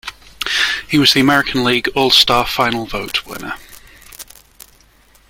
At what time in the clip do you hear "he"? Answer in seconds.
0.89-0.97